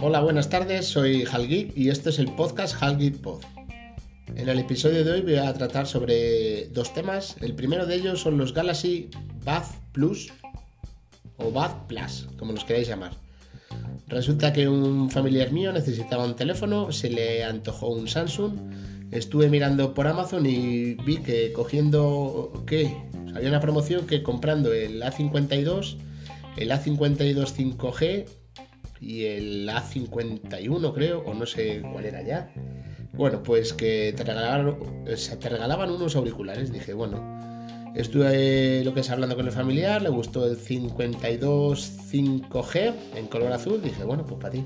[0.00, 3.42] Hola, buenas tardes, soy Halgeek y este es el podcast Halgeek Pod.
[4.34, 7.36] En el episodio de hoy voy a tratar sobre dos temas.
[7.40, 9.10] El primero de ellos son los Galaxy
[9.44, 10.32] Buds Plus
[11.36, 13.12] o Buds Plus, como los queráis llamar.
[14.08, 18.54] Resulta que un familiar mío necesitaba un teléfono, se le antojó un Samsung.
[19.10, 23.05] Estuve mirando por Amazon y vi que cogiendo que
[23.36, 25.96] había una promoción que comprando el A52,
[26.56, 28.26] el A52 5G
[29.00, 32.52] y el A51 creo, o no sé cuál era ya.
[33.12, 36.72] Bueno, pues que te regalaban, unos auriculares.
[36.72, 37.22] Dije, bueno,
[37.94, 43.52] estuve lo que es hablando con el familiar, le gustó el 52 5G en color
[43.52, 43.80] azul.
[43.82, 44.64] Dije, bueno, pues para ti.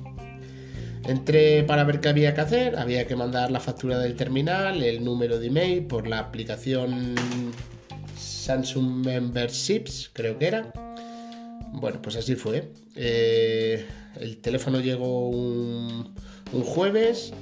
[1.05, 5.03] Entré para ver qué había que hacer, había que mandar la factura del terminal, el
[5.03, 7.15] número de email por la aplicación
[8.51, 10.73] Samsung Memberships, creo que era.
[11.73, 12.73] Bueno, pues así fue.
[12.97, 13.87] Eh,
[14.19, 16.13] el teléfono llegó un,
[16.65, 17.33] jueves.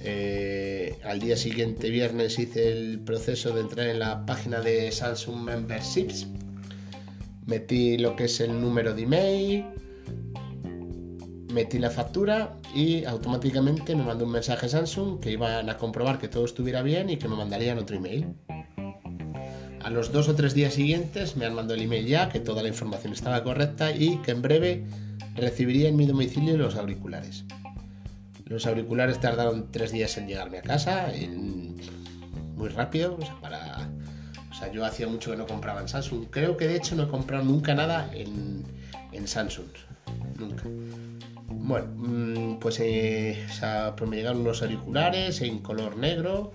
[0.00, 5.42] Eh, al día siguiente, viernes, hice el proceso de entrar en la página de Samsung
[5.42, 6.28] Memberships.
[7.46, 9.64] Metí lo que es el número de email,
[11.52, 16.28] metí la factura y automáticamente me mandó un mensaje Samsung que iban a comprobar que
[16.28, 18.36] todo estuviera bien y que me mandarían otro email.
[19.82, 22.62] A los dos o tres días siguientes me han mandado el email ya que toda
[22.62, 24.84] la información estaba correcta y que en breve
[25.36, 27.44] recibiría en mi domicilio los auriculares.
[28.46, 31.12] Los auriculares tardaron tres días en llegarme a casa,
[32.56, 33.18] muy rápido,
[34.58, 36.26] o sea, yo hacía mucho que no compraba en Samsung.
[36.30, 38.64] Creo que de hecho no he comprado nunca nada en,
[39.26, 39.68] Samsung.
[40.36, 40.64] Nunca.
[41.46, 43.46] Bueno, mm, pues, eh,
[43.96, 46.52] pues me llegaron los auriculares en color negro.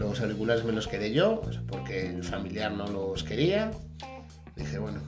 [0.00, 3.70] Los auriculares me los quedé yo, porque el familiar no los quería.
[4.56, 5.02] Dije, bueno,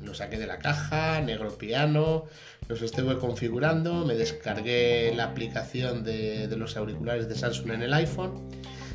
[0.00, 2.24] lo saqué de la caja, negro piano,
[2.68, 8.50] los estuve configurando, me descargué la aplicación de, los auriculares de Samsung en el iPhone,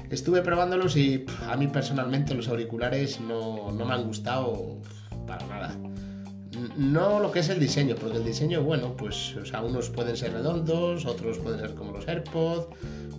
[0.09, 4.81] estuve probándolos y a mí personalmente los auriculares no, me han gustado
[5.25, 5.75] para nada.
[6.78, 10.18] No lo que es el diseño, porque el diseño, bueno, pues o sea, unos pueden
[10.18, 12.68] ser redondos, otros pueden ser como los AirPods,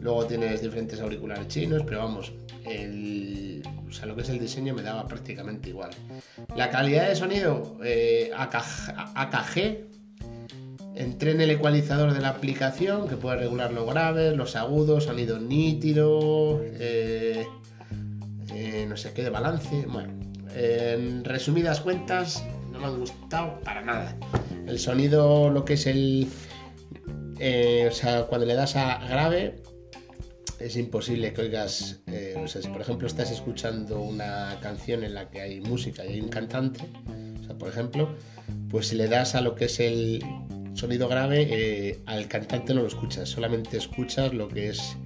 [0.01, 2.33] luego tienes diferentes auriculares chinos, pero vamos,
[2.65, 5.91] el, o sea, lo que es el diseño me daba prácticamente igual.
[6.57, 9.91] La calidad de sonido, eh, AKG,
[10.95, 15.39] entré en el ecualizador de la aplicación que puede regular los graves, los agudos, sonido
[15.39, 17.47] nítido, eh,
[18.53, 19.87] eh, no sé qué de balance.
[19.87, 20.13] Bueno,
[20.55, 22.45] en resumidas cuentas,
[22.81, 24.17] me han gustado para nada.
[24.67, 26.29] El sonido, lo que es el.
[27.37, 29.63] o sea, cuando le das a grave,
[30.61, 35.15] es imposible que oigas, eh, o sea, si por ejemplo estás escuchando una canción en
[35.15, 36.83] la que hay música y hay un cantante,
[37.41, 38.15] o sea, por ejemplo,
[38.69, 40.23] pues si le das a lo que es el
[40.75, 44.97] sonido grave, eh, al cantante no lo escuchas, solamente escuchas lo que es,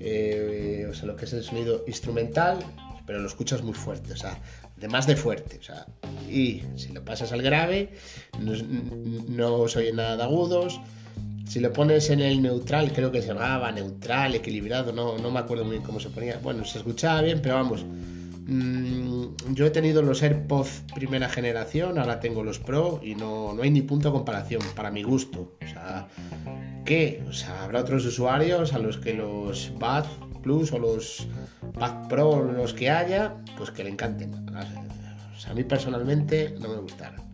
[0.00, 2.58] eh, o sea, lo que es el sonido instrumental,
[3.06, 4.38] pero lo escuchas muy fuerte, o sea,
[4.80, 5.86] de más de fuerte, o sea,
[6.28, 7.90] y si lo pasas al grave,
[8.40, 8.52] no,
[9.28, 10.80] no se oye nada de agudos,
[11.50, 15.40] si lo pones en el neutral, creo que se llamaba neutral, equilibrado, no, no me
[15.40, 16.38] acuerdo muy bien cómo se ponía.
[16.40, 17.84] Bueno, se escuchaba bien, pero vamos.
[18.46, 23.62] Mm, yo he tenido los AirPods primera generación, ahora tengo los Pro y no, no
[23.62, 25.56] hay ni punto de comparación, para mi gusto.
[25.60, 26.06] O sea,
[26.84, 27.20] ¿qué?
[27.28, 30.04] O sea, habrá otros usuarios a los que los Bad
[30.40, 31.26] Plus o los
[31.78, 34.32] Bad Pro, los que haya, pues que le encanten.
[35.48, 37.30] A mí personalmente no me gustaron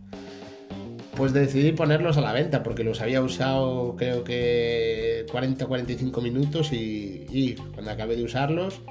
[1.17, 6.21] pues decidí ponerlos a la venta porque los había usado creo que 40 o 45
[6.21, 8.81] minutos y, cuando acabé de usarlos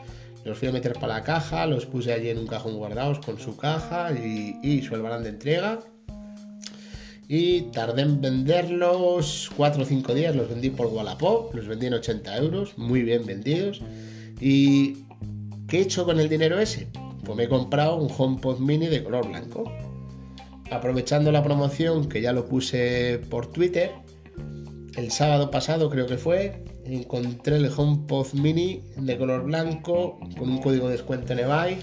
[0.45, 3.39] los fui a meter para la caja, los puse allí en un cajón guardados con
[3.39, 5.81] su caja y, su albarán de entrega
[7.29, 11.95] y tardé en venderlos 4 o 5 días, los vendí por Wallapop, los vendí en
[11.95, 13.83] 80 euros, muy bien vendidos.
[14.41, 15.05] Y
[15.67, 16.89] ¿qué he hecho con el dinero ese?
[17.25, 19.65] Pues me he comprado un HomePod mini de color blanco.
[20.71, 23.93] Aprovechando la promoción que ya lo puse por Twitter,
[24.97, 30.59] el sábado pasado creo que fue, encontré el HomePod Mini de color blanco con un
[30.59, 31.79] código de descuento en eBay,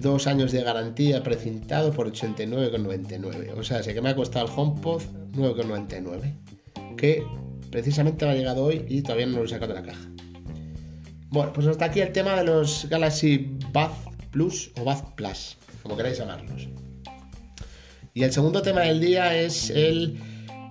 [0.00, 3.52] dos años de garantía precintado por 89,99.
[3.56, 5.02] O sea, sé que me ha costado el HomePod
[5.34, 7.24] 9,99, que
[7.70, 10.08] precisamente me ha llegado hoy y todavía no lo he sacado de la caja.
[11.30, 15.96] Bueno, pues hasta aquí el tema de los Galaxy Buds Plus o Buds Plus, como
[15.96, 16.68] queráis llamarlos.
[18.14, 20.18] Y el segundo tema del día es el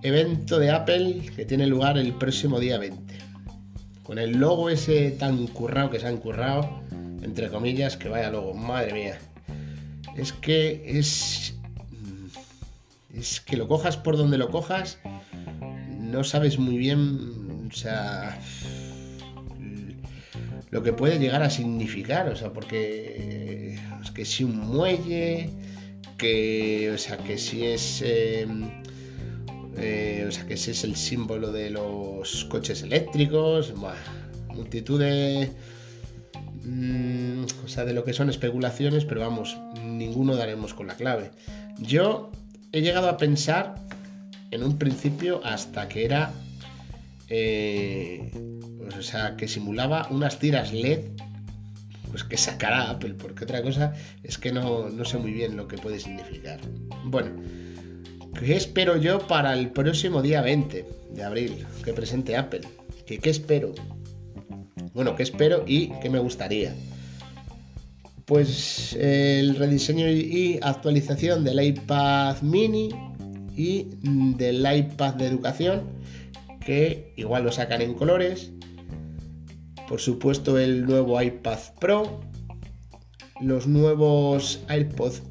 [0.03, 3.15] evento de Apple que tiene lugar el próximo día 20.
[4.03, 6.83] Con el logo ese tan currado que se han currado,
[7.21, 9.19] entre comillas, que vaya logo, madre mía.
[10.17, 11.55] Es que es
[13.13, 14.99] es que lo cojas por donde lo cojas,
[15.99, 18.39] no sabes muy bien, o sea,
[20.69, 25.49] lo que puede llegar a significar, o sea, porque es que si un muelle,
[26.17, 28.69] que, o sea, que si es, em,
[29.77, 33.73] eh, o sea, que ese es el símbolo de los coches eléctricos,
[34.49, 35.51] multitud de,
[36.63, 41.31] mm, o sea, de lo que son especulaciones, pero vamos, ninguno daremos con la clave.
[41.79, 42.31] Yo
[42.71, 43.75] he llegado a pensar
[44.51, 46.33] en un principio hasta que era
[47.33, 48.29] eh,
[48.77, 50.99] pues, o sea, que simulaba unas tiras LED,
[52.09, 55.77] pues que sacará Apple, porque otra cosa es que no, sé muy bien lo que
[55.77, 56.59] puede significar.
[57.05, 57.31] Bueno,
[58.37, 62.61] ¿qué espero yo para el próximo día 20 de abril que presente Apple?
[63.05, 63.73] ¿Qué, qué espero?
[64.93, 66.75] Bueno, ¿qué espero y qué me gustaría?
[68.25, 72.89] Pues el rediseño y actualización del iPad mini
[73.55, 75.83] y del iPad de educación,
[76.65, 78.51] que igual lo sacan en colores.
[79.87, 82.21] Por supuesto el nuevo iPad Pro,
[83.41, 85.23] los nuevos iPods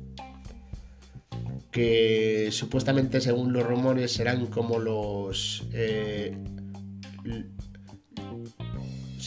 [1.70, 6.36] que supuestamente según los rumores serán como los eh,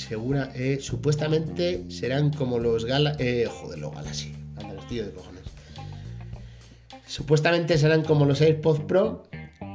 [0.07, 5.43] segura, eh, supuestamente serán como los Gala, eh, joder, los Galaxy, anda, tío de cojones.
[7.07, 9.23] Supuestamente serán como los AirPods Pro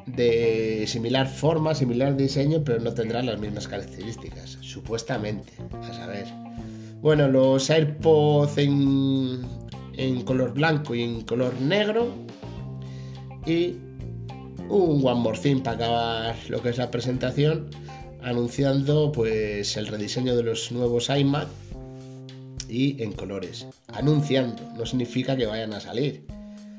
[0.07, 4.59] de similar forma, similar diseño, pero no tendrán las mismas características.
[4.61, 5.53] Supuestamente,
[5.83, 6.27] a saber.
[7.01, 9.43] Bueno, los AirPods en,
[9.97, 12.09] en color blanco y en color negro.
[13.47, 13.77] Y
[14.69, 17.71] un One More Thing para acabar lo que es la presentación
[18.23, 21.49] anunciando pues el rediseño de los nuevos iMac
[22.69, 23.67] y en colores.
[23.89, 26.25] Anunciando, no significa que vayan a salir.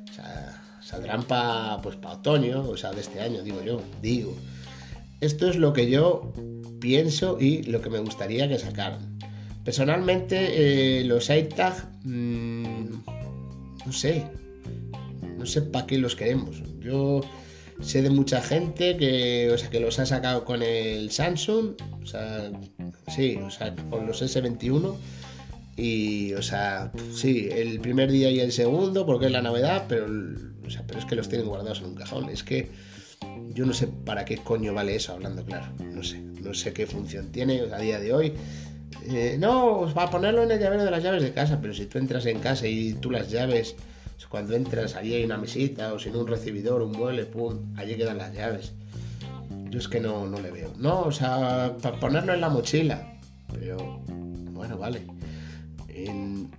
[0.10, 4.36] O sea, saldrán para pues, pa otoño, o sea, de este año, digo yo, digo.
[5.22, 6.32] Esto es lo que yo
[6.80, 9.20] pienso y lo que me gustaría que sacaran.
[9.64, 12.90] Personalmente, eh, los AirTag, mmm,
[13.86, 14.26] no sé,
[15.38, 16.62] no sé para qué los queremos.
[16.80, 17.22] Yo
[17.82, 22.06] sé de mucha gente que, o sea, que los ha sacado con el Samsung, o
[22.06, 22.52] sea,
[23.08, 24.96] sí, o sea, con los S21.
[25.78, 30.08] Y, o sea, sí, el primer día y el segundo, porque es la novedad, pero,
[30.66, 32.30] o sea, pero es que los tienen guardados en un cajón.
[32.30, 32.70] Es que
[33.54, 35.68] yo no sé para qué coño vale eso, hablando claro.
[35.80, 38.34] No sé, no sé qué función tiene a día de hoy.
[39.08, 41.86] Eh, no, va a ponerlo en el llavero de las llaves de casa, pero si
[41.86, 43.76] tú entras en casa y tú las llaves
[44.28, 48.18] cuando entras, allí hay una mesita o sin un recibidor, un mueble, pum, allí quedan
[48.18, 48.74] las llaves.
[49.70, 50.74] Yo es que no, no le veo.
[50.78, 53.14] No, o sea, para ponerlo en la mochila.
[53.54, 54.00] Pero,
[54.52, 55.06] bueno, vale.
[55.88, 56.50] En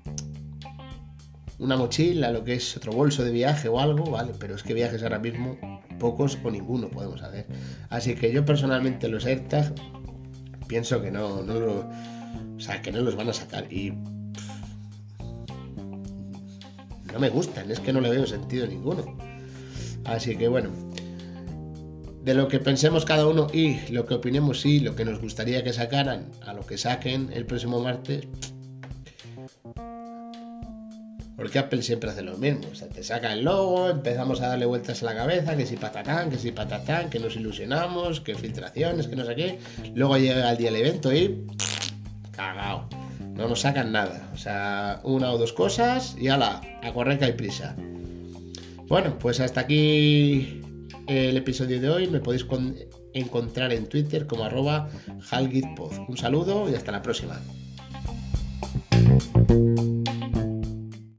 [1.59, 4.33] una mochila, lo que es otro bolso de viaje o algo, vale.
[4.39, 5.59] Pero es que viajes ahora mismo,
[5.99, 7.47] pocos o ninguno podemos hacer.
[7.91, 9.75] Así que yo personalmente los AirTag
[10.67, 11.91] pienso que no, no lo,
[12.57, 13.73] o sea, que no los van a sacar.
[13.73, 13.93] Y
[17.13, 19.17] no me gustan, es que no le veo sentido ninguno.
[20.05, 20.71] Así que bueno,
[22.23, 25.65] de lo que pensemos cada uno y lo que opinemos y lo que nos gustaría
[25.65, 28.27] que sacaran a lo que saquen el próximo martes.
[31.37, 32.69] Porque Apple siempre hace lo mismo.
[32.71, 35.77] O sea, te saca el logo, empezamos a darle vueltas a la cabeza, que si
[35.77, 39.59] patatán, que si patatán, que nos ilusionamos, que filtraciones, que no sé qué.
[39.95, 41.47] Luego llega el día del evento y.
[42.33, 43.00] cagao
[43.41, 44.31] no nos sacan nada.
[44.35, 47.75] O sea, una o dos cosas y ala, a correr que hay prisa.
[48.87, 50.61] Bueno, pues hasta aquí
[51.07, 52.07] el episodio de hoy.
[52.07, 52.45] Me podéis
[53.15, 54.91] encontrar en Twitter como arroba
[55.31, 56.07] halgitpod.
[56.07, 57.41] Un saludo y hasta la próxima.